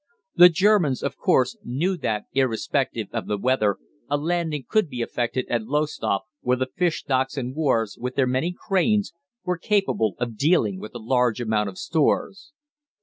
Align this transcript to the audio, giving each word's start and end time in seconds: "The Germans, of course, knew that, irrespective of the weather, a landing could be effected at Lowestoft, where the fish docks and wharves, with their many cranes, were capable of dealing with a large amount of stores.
"The 0.35 0.49
Germans, 0.49 1.03
of 1.03 1.15
course, 1.15 1.59
knew 1.63 1.95
that, 1.97 2.23
irrespective 2.33 3.09
of 3.13 3.27
the 3.27 3.37
weather, 3.37 3.77
a 4.09 4.17
landing 4.17 4.65
could 4.67 4.89
be 4.89 5.01
effected 5.03 5.45
at 5.47 5.67
Lowestoft, 5.67 6.25
where 6.39 6.57
the 6.57 6.71
fish 6.75 7.03
docks 7.03 7.37
and 7.37 7.55
wharves, 7.55 7.99
with 7.99 8.15
their 8.15 8.25
many 8.25 8.51
cranes, 8.51 9.13
were 9.45 9.59
capable 9.59 10.15
of 10.17 10.35
dealing 10.37 10.79
with 10.79 10.95
a 10.95 10.99
large 10.99 11.39
amount 11.39 11.69
of 11.69 11.77
stores. 11.77 12.51